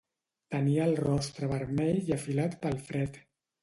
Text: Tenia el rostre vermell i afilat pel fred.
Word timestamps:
Tenia 0.55 0.87
el 0.89 0.95
rostre 1.03 1.51
vermell 1.53 2.03
i 2.13 2.19
afilat 2.19 2.61
pel 2.67 2.85
fred. 2.91 3.27